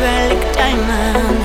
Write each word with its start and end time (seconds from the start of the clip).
Berlick 0.00 0.40
Diamond. 0.54 1.39